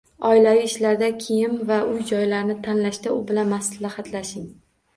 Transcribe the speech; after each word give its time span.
Oilaviy 0.27 0.61
ishlarda, 0.67 1.09
kiyim 1.25 1.53
va 1.73 1.77
uy 1.91 2.01
jihozlari 2.13 2.57
tanlashda 2.69 3.15
u 3.19 3.23
bilan 3.31 3.55
maslahatlashing. 3.55 4.53